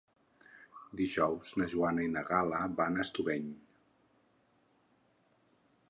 [1.01, 3.55] Dijous na Joana i na Gal·la van a Estubeny.